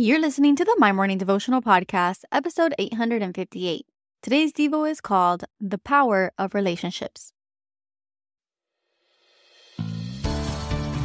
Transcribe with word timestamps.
You're 0.00 0.20
listening 0.20 0.54
to 0.54 0.64
the 0.64 0.76
My 0.78 0.92
Morning 0.92 1.18
Devotional 1.18 1.60
Podcast, 1.60 2.22
episode 2.30 2.72
858. 2.78 3.84
Today's 4.22 4.52
Devo 4.52 4.88
is 4.88 5.00
called 5.00 5.42
The 5.60 5.76
Power 5.76 6.30
of 6.38 6.54
Relationships. 6.54 7.32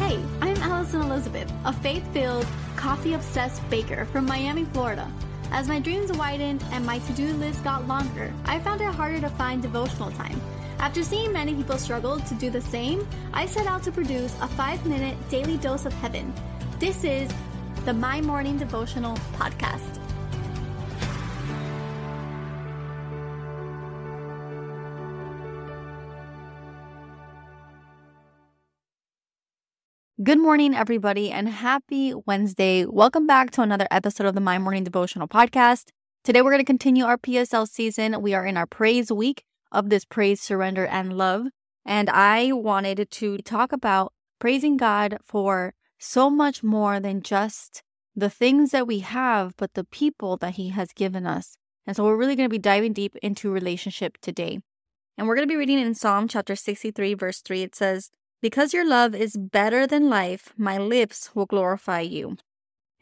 Hey, 0.00 0.18
I'm 0.40 0.56
Alison 0.56 1.02
Elizabeth, 1.02 1.52
a 1.64 1.72
faith 1.72 2.04
filled, 2.12 2.48
coffee 2.74 3.14
obsessed 3.14 3.62
baker 3.70 4.06
from 4.06 4.26
Miami, 4.26 4.64
Florida. 4.64 5.08
As 5.52 5.68
my 5.68 5.78
dreams 5.78 6.10
widened 6.10 6.64
and 6.72 6.84
my 6.84 6.98
to 6.98 7.12
do 7.12 7.32
list 7.34 7.62
got 7.62 7.86
longer, 7.86 8.34
I 8.44 8.58
found 8.58 8.80
it 8.80 8.92
harder 8.92 9.20
to 9.20 9.28
find 9.28 9.62
devotional 9.62 10.10
time. 10.10 10.40
After 10.80 11.04
seeing 11.04 11.32
many 11.32 11.54
people 11.54 11.78
struggle 11.78 12.18
to 12.18 12.34
do 12.34 12.50
the 12.50 12.60
same, 12.60 13.06
I 13.32 13.46
set 13.46 13.68
out 13.68 13.84
to 13.84 13.92
produce 13.92 14.34
a 14.40 14.48
five 14.48 14.84
minute 14.84 15.16
daily 15.28 15.58
dose 15.58 15.86
of 15.86 15.92
heaven. 15.92 16.34
This 16.80 17.04
is 17.04 17.30
the 17.84 17.94
My 17.94 18.20
Morning 18.20 18.58
Devotional 18.58 19.16
Podcast. 19.34 19.98
Good 30.22 30.38
morning, 30.38 30.74
everybody, 30.74 31.30
and 31.30 31.48
happy 31.48 32.12
Wednesday. 32.26 32.84
Welcome 32.84 33.26
back 33.26 33.50
to 33.52 33.62
another 33.62 33.86
episode 33.90 34.26
of 34.26 34.34
the 34.34 34.40
My 34.40 34.58
Morning 34.58 34.84
Devotional 34.84 35.26
Podcast. 35.26 35.88
Today, 36.22 36.42
we're 36.42 36.50
going 36.50 36.60
to 36.60 36.64
continue 36.64 37.04
our 37.04 37.16
PSL 37.16 37.66
season. 37.66 38.20
We 38.20 38.34
are 38.34 38.44
in 38.44 38.58
our 38.58 38.66
praise 38.66 39.10
week 39.10 39.44
of 39.72 39.88
this 39.88 40.04
praise, 40.04 40.42
surrender, 40.42 40.86
and 40.86 41.16
love. 41.16 41.46
And 41.86 42.10
I 42.10 42.52
wanted 42.52 43.10
to 43.10 43.38
talk 43.38 43.72
about 43.72 44.12
praising 44.38 44.76
God 44.76 45.16
for 45.24 45.72
so 46.00 46.30
much 46.30 46.62
more 46.62 46.98
than 46.98 47.22
just 47.22 47.82
the 48.16 48.30
things 48.30 48.70
that 48.70 48.86
we 48.86 49.00
have, 49.00 49.54
but 49.56 49.74
the 49.74 49.84
people 49.84 50.36
that 50.38 50.54
He 50.54 50.70
has 50.70 50.92
given 50.92 51.26
us. 51.26 51.56
And 51.86 51.94
so 51.94 52.04
we're 52.04 52.16
really 52.16 52.36
going 52.36 52.48
to 52.48 52.52
be 52.52 52.58
diving 52.58 52.92
deep 52.92 53.14
into 53.22 53.50
relationship 53.50 54.18
today. 54.20 54.60
And 55.16 55.28
we're 55.28 55.36
going 55.36 55.46
to 55.46 55.52
be 55.52 55.58
reading 55.58 55.78
in 55.78 55.94
Psalm 55.94 56.26
chapter 56.26 56.56
63, 56.56 57.14
verse 57.14 57.40
3. 57.40 57.62
It 57.62 57.74
says, 57.74 58.10
Because 58.40 58.72
your 58.72 58.88
love 58.88 59.14
is 59.14 59.36
better 59.36 59.86
than 59.86 60.08
life, 60.08 60.52
my 60.56 60.78
lips 60.78 61.34
will 61.34 61.46
glorify 61.46 62.00
you. 62.00 62.36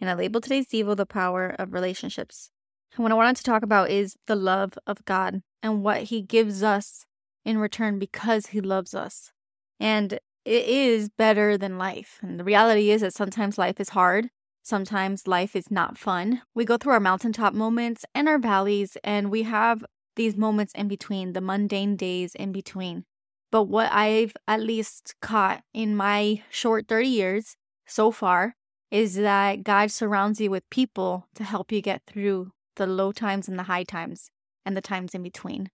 And 0.00 0.11
I 0.11 0.15
labeled 0.15 0.44
today's 0.44 0.67
Devo 0.67 0.97
the 0.97 1.06
power 1.06 1.55
of 1.59 1.72
relationships. 1.72 2.50
And 2.94 3.03
what 3.03 3.12
I 3.12 3.17
wanted 3.17 3.37
to 3.37 3.44
talk 3.44 3.62
about 3.62 3.91
is 3.91 4.17
the 4.27 4.37
love 4.37 4.78
of 4.87 5.05
God 5.05 5.42
and 5.62 5.83
what 5.83 6.05
He 6.05 6.22
gives 6.22 6.62
us 6.62 7.05
in 7.44 7.59
return 7.59 7.98
because 7.98 8.47
He 8.47 8.61
loves 8.61 8.94
us. 8.94 9.33
And 9.78 10.19
it 10.48 10.66
is 10.66 11.10
better 11.10 11.58
than 11.58 11.77
life. 11.77 12.18
And 12.22 12.41
the 12.41 12.44
reality 12.44 12.91
is 12.91 13.02
that 13.02 13.12
sometimes 13.12 13.58
life 13.58 13.78
is 13.78 13.91
hard. 13.91 14.30
Sometimes 14.62 15.28
life 15.28 15.54
is 15.54 15.70
not 15.70 15.98
fun. 15.98 16.41
We 16.54 16.64
go 16.64 16.78
through 16.78 16.94
our 16.94 17.00
mountaintop 17.00 17.52
moments 17.52 18.06
and 18.14 18.27
our 18.28 18.38
valleys, 18.38 18.96
and 19.04 19.30
we 19.30 19.42
have 19.42 19.84
these 20.16 20.38
moments 20.38 20.72
in 20.74 20.88
between, 20.88 21.34
the 21.34 21.42
mundane 21.42 21.96
days 21.96 22.34
in 22.34 22.50
between. 22.50 23.04
But 23.52 23.64
what 23.64 23.92
I've 23.92 24.32
at 24.46 24.62
least 24.62 25.14
caught 25.20 25.64
in 25.74 25.94
my 25.94 26.42
short 26.48 26.88
30 26.88 27.08
years 27.08 27.56
so 27.86 28.10
far 28.10 28.54
is 28.91 29.16
that 29.16 29.64
God 29.64 29.91
surrounds 29.91 30.41
you 30.41 30.50
with 30.50 30.69
people 30.70 31.26
to 31.34 31.44
help 31.44 31.70
you 31.70 31.82
get 31.82 32.02
through 32.06 32.52
the 32.76 32.86
low 32.86 33.12
times 33.12 33.48
and 33.48 33.58
the 33.58 33.64
high 33.64 33.84
times 33.84 34.30
and 34.64 34.74
the 34.74 34.80
times 34.80 35.14
in 35.14 35.22
between. 35.22 35.69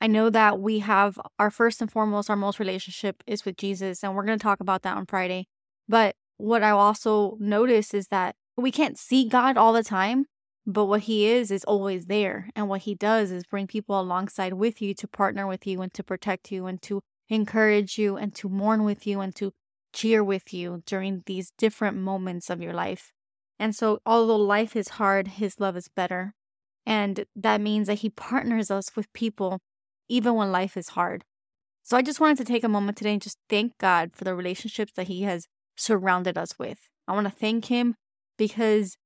I 0.00 0.06
know 0.06 0.28
that 0.30 0.60
we 0.60 0.80
have 0.80 1.18
our 1.38 1.50
first 1.50 1.80
and 1.80 1.90
foremost, 1.90 2.28
our 2.28 2.36
most 2.36 2.58
relationship 2.58 3.22
is 3.26 3.44
with 3.44 3.56
Jesus, 3.56 4.04
and 4.04 4.14
we're 4.14 4.26
going 4.26 4.38
to 4.38 4.42
talk 4.42 4.60
about 4.60 4.82
that 4.82 4.96
on 4.96 5.06
Friday. 5.06 5.46
But 5.88 6.16
what 6.36 6.62
I 6.62 6.70
also 6.70 7.36
notice 7.40 7.94
is 7.94 8.08
that 8.08 8.36
we 8.56 8.70
can't 8.70 8.98
see 8.98 9.28
God 9.28 9.56
all 9.56 9.72
the 9.72 9.82
time, 9.82 10.26
but 10.66 10.86
what 10.86 11.02
He 11.02 11.26
is 11.26 11.50
is 11.50 11.64
always 11.64 12.06
there. 12.06 12.50
And 12.54 12.68
what 12.68 12.82
He 12.82 12.94
does 12.94 13.30
is 13.30 13.44
bring 13.44 13.66
people 13.66 13.98
alongside 13.98 14.54
with 14.54 14.82
you 14.82 14.92
to 14.94 15.08
partner 15.08 15.46
with 15.46 15.66
you 15.66 15.80
and 15.80 15.92
to 15.94 16.04
protect 16.04 16.52
you 16.52 16.66
and 16.66 16.80
to 16.82 17.00
encourage 17.28 17.98
you 17.98 18.16
and 18.16 18.34
to 18.34 18.48
mourn 18.48 18.84
with 18.84 19.06
you 19.06 19.20
and 19.20 19.34
to 19.36 19.52
cheer 19.94 20.22
with 20.22 20.52
you 20.52 20.82
during 20.84 21.22
these 21.24 21.52
different 21.56 21.96
moments 21.96 22.50
of 22.50 22.60
your 22.60 22.74
life. 22.74 23.12
And 23.58 23.74
so, 23.74 24.00
although 24.04 24.36
life 24.36 24.76
is 24.76 24.88
hard, 24.90 25.28
His 25.28 25.58
love 25.58 25.76
is 25.76 25.88
better. 25.88 26.34
And 26.84 27.24
that 27.34 27.62
means 27.62 27.86
that 27.86 28.00
He 28.00 28.10
partners 28.10 28.70
us 28.70 28.94
with 28.94 29.10
people 29.14 29.60
even 30.08 30.34
when 30.34 30.52
life 30.52 30.76
is 30.76 30.90
hard. 30.90 31.24
So 31.82 31.96
I 31.96 32.02
just 32.02 32.20
wanted 32.20 32.38
to 32.38 32.44
take 32.44 32.64
a 32.64 32.68
moment 32.68 32.98
today 32.98 33.12
and 33.12 33.22
just 33.22 33.38
thank 33.48 33.78
God 33.78 34.10
for 34.14 34.24
the 34.24 34.34
relationships 34.34 34.92
that 34.96 35.06
He 35.06 35.22
has 35.22 35.46
surrounded 35.76 36.36
us 36.36 36.58
with. 36.58 36.78
I 37.06 37.12
want 37.12 37.26
to 37.26 37.32
thank 37.32 37.66
Him 37.66 37.94
because 38.36 38.96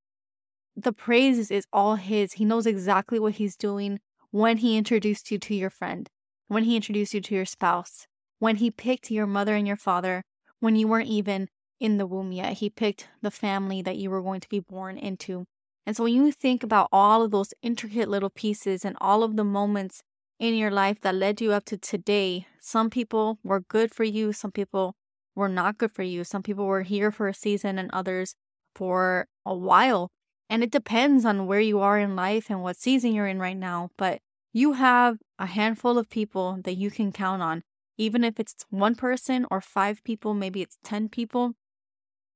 the 0.75 0.93
praise 0.93 1.51
is 1.51 1.65
all 1.71 1.95
His. 1.95 2.33
He 2.33 2.45
knows 2.45 2.65
exactly 2.65 3.19
what 3.19 3.33
He's 3.33 3.55
doing 3.55 3.99
when 4.31 4.57
He 4.57 4.77
introduced 4.77 5.29
you 5.29 5.37
to 5.37 5.55
your 5.55 5.69
friend, 5.69 6.09
when 6.47 6.63
He 6.63 6.75
introduced 6.75 7.13
you 7.13 7.21
to 7.21 7.35
your 7.35 7.45
spouse, 7.45 8.07
when 8.39 8.55
He 8.55 8.71
picked 8.71 9.11
your 9.11 9.27
mother 9.27 9.55
and 9.55 9.67
your 9.67 9.77
father, 9.77 10.23
when 10.59 10.75
you 10.75 10.87
weren't 10.87 11.09
even 11.09 11.49
in 11.79 11.97
the 11.97 12.07
womb 12.07 12.31
yet. 12.31 12.53
He 12.53 12.69
picked 12.69 13.09
the 13.21 13.31
family 13.31 13.81
that 13.81 13.97
you 13.97 14.09
were 14.09 14.21
going 14.21 14.39
to 14.39 14.49
be 14.49 14.59
born 14.59 14.97
into. 14.97 15.45
And 15.85 15.97
so 15.97 16.03
when 16.03 16.13
you 16.13 16.31
think 16.31 16.63
about 16.63 16.87
all 16.91 17.23
of 17.23 17.31
those 17.31 17.53
intricate 17.61 18.07
little 18.07 18.29
pieces 18.29 18.85
and 18.85 18.95
all 19.01 19.23
of 19.23 19.35
the 19.35 19.43
moments 19.43 20.03
in 20.41 20.55
your 20.55 20.71
life 20.71 20.99
that 21.01 21.13
led 21.13 21.39
you 21.39 21.53
up 21.53 21.63
to 21.65 21.77
today. 21.77 22.47
Some 22.59 22.89
people 22.89 23.37
were 23.43 23.61
good 23.61 23.93
for 23.93 24.03
you, 24.03 24.33
some 24.33 24.51
people 24.51 24.95
were 25.35 25.49
not 25.49 25.77
good 25.77 25.91
for 25.91 26.03
you. 26.03 26.23
Some 26.23 26.43
people 26.43 26.65
were 26.65 26.81
here 26.81 27.11
for 27.11 27.27
a 27.27 27.33
season 27.33 27.77
and 27.77 27.89
others 27.91 28.35
for 28.75 29.27
a 29.45 29.55
while. 29.55 30.09
And 30.49 30.63
it 30.63 30.71
depends 30.71 31.25
on 31.25 31.47
where 31.47 31.59
you 31.59 31.79
are 31.79 31.97
in 31.97 32.15
life 32.15 32.49
and 32.49 32.61
what 32.61 32.77
season 32.77 33.13
you're 33.13 33.27
in 33.27 33.39
right 33.39 33.55
now. 33.55 33.91
But 33.97 34.19
you 34.51 34.73
have 34.73 35.19
a 35.39 35.45
handful 35.45 35.97
of 35.97 36.09
people 36.09 36.59
that 36.63 36.75
you 36.75 36.91
can 36.91 37.11
count 37.11 37.41
on, 37.41 37.63
even 37.97 38.23
if 38.23 38.39
it's 38.39 38.65
one 38.69 38.95
person 38.95 39.45
or 39.49 39.61
five 39.61 40.03
people, 40.03 40.33
maybe 40.33 40.61
it's 40.61 40.77
10 40.83 41.07
people. 41.07 41.53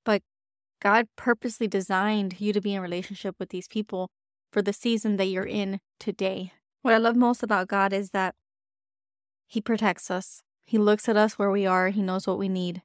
But 0.06 0.22
God 0.82 1.08
purposely 1.18 1.68
designed 1.68 2.40
you 2.40 2.54
to 2.54 2.62
be 2.62 2.76
in 2.76 2.82
relationship 2.82 3.36
with 3.40 3.50
these 3.50 3.68
people 3.68 4.10
for 4.54 4.62
the 4.62 4.72
season 4.72 5.18
that 5.18 5.26
you're 5.26 5.44
in 5.44 5.82
today. 6.00 6.54
What 6.86 6.94
I 6.94 7.00
love 7.00 7.16
most 7.16 7.42
about 7.42 7.68
God 7.68 7.94
is 7.94 8.12
that 8.12 8.36
He 9.48 9.60
protects 9.60 10.12
us. 10.12 10.44
He 10.68 10.78
looks 10.78 11.10
at 11.10 11.18
us 11.18 11.34
where 11.34 11.50
we 11.50 11.66
are, 11.66 11.90
He 11.90 12.04
knows 12.04 12.28
what 12.28 12.38
we 12.38 12.48
need. 12.48 12.84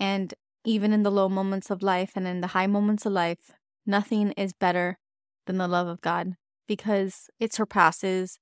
And 0.00 0.34
even 0.64 0.92
in 0.92 1.04
the 1.04 1.12
low 1.12 1.28
moments 1.28 1.70
of 1.70 1.80
life 1.80 2.14
and 2.16 2.26
in 2.26 2.40
the 2.40 2.48
high 2.48 2.66
moments 2.66 3.06
of 3.06 3.12
life, 3.12 3.52
nothing 3.86 4.32
is 4.32 4.52
better 4.52 4.98
than 5.46 5.58
the 5.58 5.68
love 5.68 5.86
of 5.86 6.00
God 6.00 6.34
because 6.66 7.30
it 7.38 7.52
surpasses 7.52 8.40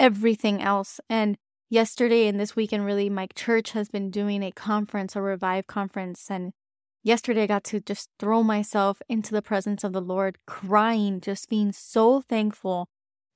everything 0.00 0.62
else. 0.62 1.00
And 1.10 1.36
yesterday 1.68 2.28
and 2.28 2.40
this 2.40 2.56
weekend, 2.56 2.86
really, 2.86 3.10
my 3.10 3.28
church 3.34 3.72
has 3.72 3.90
been 3.90 4.10
doing 4.10 4.42
a 4.42 4.50
conference, 4.50 5.16
a 5.16 5.20
Revive 5.20 5.66
conference. 5.66 6.30
And 6.30 6.54
yesterday, 7.02 7.42
I 7.42 7.46
got 7.46 7.64
to 7.64 7.80
just 7.80 8.08
throw 8.18 8.42
myself 8.42 9.02
into 9.06 9.34
the 9.34 9.42
presence 9.42 9.84
of 9.84 9.92
the 9.92 10.00
Lord, 10.00 10.38
crying, 10.46 11.20
just 11.20 11.50
being 11.50 11.72
so 11.72 12.22
thankful 12.22 12.88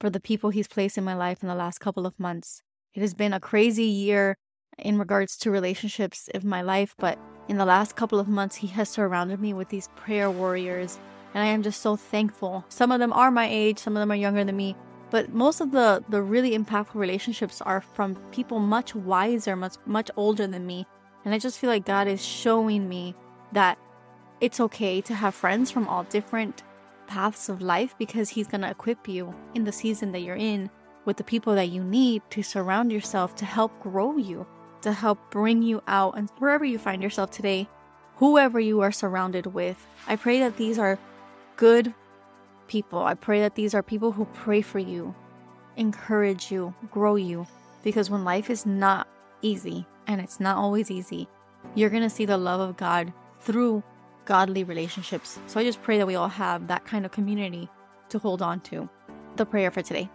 for 0.02 0.10
the 0.10 0.18
people 0.18 0.50
he's 0.50 0.66
placed 0.66 0.98
in 0.98 1.04
my 1.04 1.14
life 1.14 1.42
in 1.42 1.48
the 1.48 1.54
last 1.54 1.78
couple 1.78 2.06
of 2.06 2.18
months. 2.18 2.60
It 2.92 3.02
has 3.02 3.14
been 3.14 3.32
a 3.32 3.38
crazy 3.38 3.84
year 3.84 4.36
in 4.76 4.98
regards 4.98 5.36
to 5.36 5.50
relationships 5.52 6.26
in 6.34 6.44
my 6.44 6.60
life, 6.60 6.96
but 6.98 7.20
in 7.48 7.56
the 7.56 7.64
last 7.64 7.94
couple 7.94 8.18
of 8.18 8.26
months, 8.26 8.56
he 8.56 8.66
has 8.66 8.88
surrounded 8.88 9.40
me 9.40 9.54
with 9.54 9.68
these 9.68 9.88
prayer 9.94 10.28
warriors, 10.28 10.98
and 11.32 11.44
I 11.44 11.46
am 11.46 11.62
just 11.62 11.80
so 11.80 11.94
thankful. 11.94 12.64
Some 12.68 12.90
of 12.90 12.98
them 12.98 13.12
are 13.12 13.30
my 13.30 13.46
age, 13.48 13.78
some 13.78 13.96
of 13.96 14.00
them 14.00 14.10
are 14.10 14.16
younger 14.16 14.42
than 14.42 14.56
me, 14.56 14.74
but 15.10 15.32
most 15.32 15.60
of 15.60 15.70
the 15.70 16.02
the 16.08 16.20
really 16.20 16.58
impactful 16.58 16.96
relationships 16.96 17.62
are 17.62 17.80
from 17.80 18.16
people 18.32 18.58
much 18.58 18.96
wiser, 18.96 19.54
much 19.54 19.76
much 19.86 20.10
older 20.16 20.48
than 20.48 20.66
me, 20.66 20.84
and 21.24 21.32
I 21.32 21.38
just 21.38 21.60
feel 21.60 21.70
like 21.70 21.84
God 21.84 22.08
is 22.08 22.24
showing 22.24 22.88
me 22.88 23.14
that 23.52 23.78
it's 24.40 24.58
okay 24.58 25.00
to 25.02 25.14
have 25.14 25.32
friends 25.32 25.70
from 25.70 25.86
all 25.86 26.02
different 26.02 26.64
paths 27.12 27.50
of 27.50 27.60
life 27.60 27.94
because 27.98 28.30
He's 28.30 28.46
going 28.46 28.62
to 28.62 28.70
equip 28.70 29.06
you 29.06 29.34
in 29.54 29.64
the 29.64 29.72
season 29.72 30.12
that 30.12 30.20
you're 30.20 30.34
in 30.34 30.70
with 31.04 31.18
the 31.18 31.24
people 31.24 31.54
that 31.54 31.68
you 31.68 31.84
need 31.84 32.22
to 32.30 32.42
surround 32.42 32.90
yourself 32.90 33.34
to 33.36 33.44
help 33.44 33.70
grow 33.82 34.16
you, 34.16 34.46
to 34.80 34.92
help 34.92 35.18
bring 35.30 35.60
you 35.60 35.82
out. 35.86 36.16
And 36.16 36.30
wherever 36.38 36.64
you 36.64 36.78
find 36.78 37.02
yourself 37.02 37.30
today, 37.30 37.68
whoever 38.16 38.58
you 38.58 38.80
are 38.80 38.92
surrounded 38.92 39.44
with, 39.44 39.86
I 40.06 40.16
pray 40.16 40.38
that 40.40 40.56
these 40.56 40.78
are 40.78 40.98
good 41.56 41.92
people. 42.66 43.02
I 43.02 43.12
pray 43.12 43.40
that 43.40 43.56
these 43.56 43.74
are 43.74 43.82
people 43.82 44.12
who 44.12 44.24
pray 44.32 44.62
for 44.62 44.78
you, 44.78 45.14
encourage 45.76 46.50
you, 46.50 46.74
grow 46.90 47.16
you. 47.16 47.46
Because 47.82 48.08
when 48.08 48.24
life 48.24 48.48
is 48.48 48.64
not 48.64 49.06
easy, 49.42 49.84
and 50.06 50.18
it's 50.18 50.40
not 50.40 50.56
always 50.56 50.90
easy, 50.90 51.28
you're 51.74 51.90
going 51.90 52.02
to 52.02 52.08
see 52.08 52.24
the 52.24 52.38
love 52.38 52.60
of 52.60 52.78
God 52.78 53.12
through 53.40 53.82
godly 54.24 54.64
relationships. 54.64 55.38
So 55.46 55.60
I 55.60 55.64
just 55.64 55.82
pray 55.82 55.98
that 55.98 56.06
we 56.06 56.14
all 56.14 56.28
have 56.28 56.68
that 56.68 56.84
kind 56.84 57.04
of 57.04 57.12
community 57.12 57.68
to 58.10 58.18
hold 58.18 58.42
on 58.42 58.60
to. 58.60 58.88
The 59.36 59.46
prayer 59.46 59.70
for 59.70 59.82
today. 59.82 60.10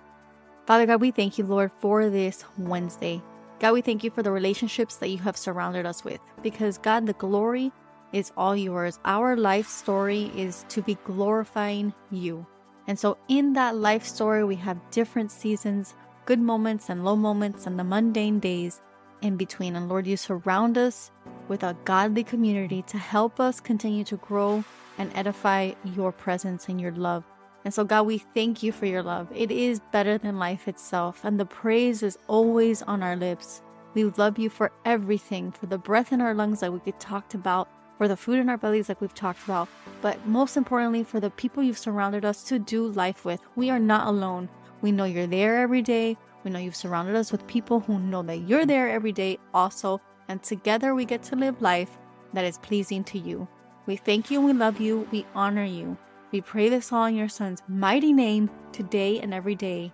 Father 0.66 0.86
God, 0.86 1.02
we 1.02 1.12
thank 1.12 1.38
you, 1.38 1.46
Lord, 1.46 1.72
for 1.80 2.10
this 2.10 2.44
Wednesday. 2.58 3.22
God, 3.60 3.74
we 3.74 3.82
thank 3.82 4.04
you 4.04 4.12
for 4.12 4.22
the 4.22 4.32
relationships 4.32 4.98
that 4.98 5.10
you 5.10 5.18
have 5.20 5.36
surrounded 5.36 5.86
us 5.86 6.04
with 6.04 6.20
because, 6.44 6.78
God, 6.78 7.08
the 7.08 7.14
glory 7.14 7.72
is 8.14 8.32
all 8.38 8.56
yours. 8.56 9.00
Our 9.06 9.36
life 9.36 9.68
story 9.68 10.32
is 10.36 10.66
to 10.70 10.82
be 10.82 10.96
glorifying 11.06 11.94
you. 12.12 12.46
And 12.86 13.00
so, 13.00 13.18
in 13.28 13.54
that 13.54 13.76
life 13.76 14.06
story, 14.06 14.44
we 14.44 14.56
have 14.58 14.80
different 14.92 15.32
seasons, 15.32 15.96
good 16.26 16.40
moments 16.40 16.90
and 16.90 17.04
low 17.04 17.16
moments, 17.16 17.66
and 17.66 17.80
the 17.80 17.84
mundane 17.84 18.40
days 18.40 18.82
in 19.22 19.38
between. 19.38 19.76
And 19.76 19.90
Lord, 19.90 20.06
you 20.06 20.18
surround 20.18 20.78
us 20.78 21.12
with 21.48 21.64
a 21.64 21.76
godly 21.86 22.24
community 22.24 22.82
to 22.84 22.98
help 22.98 23.40
us 23.40 23.60
continue 23.60 24.04
to 24.06 24.18
grow 24.18 24.64
and 24.98 25.12
edify 25.16 25.72
your 25.84 26.12
presence 26.12 26.70
and 26.70 26.80
your 26.82 26.92
love. 26.92 27.24
And 27.66 27.74
so, 27.74 27.84
God, 27.84 28.08
we 28.08 28.18
thank 28.18 28.64
you 28.64 28.72
for 28.72 28.86
your 28.86 29.04
love. 29.04 29.28
It 29.36 29.52
is 29.52 29.82
better 29.92 30.18
than 30.18 30.40
life 30.40 30.68
itself, 30.68 31.26
and 31.26 31.40
the 31.40 31.46
praise 31.46 32.02
is 32.02 32.18
always 32.28 32.82
on 32.84 33.04
our 33.04 33.16
lips. 33.16 33.62
We 33.94 34.06
love 34.06 34.40
you 34.40 34.50
for 34.50 34.72
everything, 34.86 35.52
for 35.52 35.66
the 35.66 35.78
breath 35.78 36.12
in 36.12 36.22
our 36.22 36.34
lungs 36.34 36.60
that 36.62 36.72
we 36.72 36.80
could 36.80 37.00
talked 37.00 37.34
about, 37.34 37.68
for 37.98 38.08
the 38.08 38.16
food 38.16 38.40
in 38.40 38.48
our 38.48 38.58
bellies, 38.58 38.90
like 38.90 39.02
we've 39.02 39.14
talked 39.14 39.44
about, 39.44 39.68
but 40.02 40.26
most 40.28 40.56
importantly, 40.56 41.04
for 41.04 41.20
the 41.20 41.32
people 41.32 41.64
you've 41.64 41.78
surrounded 41.78 42.24
us 42.24 42.44
to 42.44 42.60
do 42.60 42.88
life 42.88 43.26
with. 43.26 43.42
We 43.56 43.70
are 43.70 43.80
not 43.80 44.08
alone. 44.08 44.50
We 44.82 44.92
know 44.92 45.06
you're 45.06 45.28
there 45.28 45.58
every 45.58 45.82
day. 45.82 46.16
We 46.44 46.52
know 46.52 46.60
you've 46.60 46.76
surrounded 46.76 47.16
us 47.16 47.32
with 47.32 47.48
people 47.48 47.80
who 47.80 48.00
know 48.00 48.22
that 48.24 48.48
you're 48.48 48.66
there 48.66 48.88
every 48.88 49.12
day 49.12 49.40
also, 49.54 50.00
and 50.28 50.42
together 50.44 50.94
we 50.94 51.06
get 51.06 51.24
to 51.24 51.36
live 51.36 51.62
life 51.62 51.98
that 52.34 52.46
is 52.46 52.58
pleasing 52.58 53.04
to 53.06 53.20
you. 53.20 53.48
We 53.86 53.96
thank 53.96 54.30
you 54.30 54.40
and 54.40 54.48
we 54.48 54.54
love 54.54 54.82
you. 54.82 55.08
We 55.12 55.26
honor 55.34 55.64
you. 55.64 55.98
We 56.32 56.42
pray 56.42 56.70
this 56.70 56.92
all 56.92 57.06
in 57.06 57.16
your 57.16 57.30
son's 57.30 57.64
mighty 57.68 58.12
name 58.12 58.50
today 58.74 59.20
and 59.20 59.34
every 59.34 59.56
day. 59.56 59.94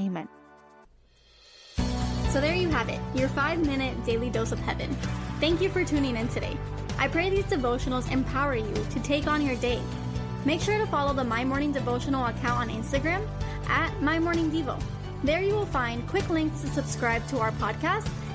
Amen. 0.00 0.28
So 2.30 2.40
there 2.40 2.54
you 2.54 2.68
have 2.68 2.88
it, 2.88 3.00
your 3.14 3.28
five 3.28 3.64
minute 3.66 4.04
daily 4.06 4.30
dose 4.30 4.52
of 4.52 4.58
heaven. 4.60 4.94
Thank 5.40 5.60
you 5.60 5.68
for 5.68 5.84
tuning 5.84 6.16
in 6.16 6.28
today. 6.28 6.56
I 6.98 7.08
pray 7.08 7.28
these 7.28 7.44
devotionals 7.44 8.10
empower 8.10 8.54
you 8.54 8.74
to 8.74 9.00
take 9.00 9.26
on 9.26 9.44
your 9.44 9.56
day. 9.56 9.82
Make 10.44 10.60
sure 10.60 10.78
to 10.78 10.86
follow 10.86 11.12
the 11.12 11.24
My 11.24 11.44
Morning 11.44 11.72
Devotional 11.72 12.26
account 12.26 12.60
on 12.60 12.68
Instagram 12.70 13.26
at 13.68 14.00
My 14.00 14.18
Morning 14.18 14.50
Devo. 14.50 14.80
There 15.24 15.42
you 15.42 15.54
will 15.54 15.66
find 15.66 16.06
quick 16.08 16.30
links 16.30 16.60
to 16.62 16.68
subscribe 16.68 17.26
to 17.28 17.38
our 17.38 17.52
podcast 17.52 18.08